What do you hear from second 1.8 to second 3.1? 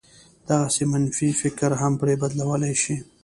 هم پرې بدلولای شي.